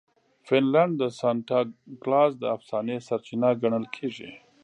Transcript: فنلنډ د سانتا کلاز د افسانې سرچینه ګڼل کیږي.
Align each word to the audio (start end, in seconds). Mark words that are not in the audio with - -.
فنلنډ 0.45 0.93
د 1.01 1.03
سانتا 1.19 1.59
کلاز 2.03 2.31
د 2.39 2.43
افسانې 2.55 2.97
سرچینه 3.07 3.49
ګڼل 3.61 3.85
کیږي. 3.95 4.31